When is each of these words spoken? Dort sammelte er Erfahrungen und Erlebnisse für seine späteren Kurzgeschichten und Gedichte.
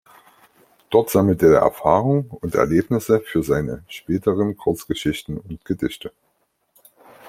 Dort 0.89 1.11
sammelte 1.11 1.45
er 1.45 1.59
Erfahrungen 1.59 2.27
und 2.31 2.55
Erlebnisse 2.55 3.19
für 3.21 3.43
seine 3.43 3.83
späteren 3.87 4.57
Kurzgeschichten 4.57 5.37
und 5.37 5.63
Gedichte. 5.63 6.11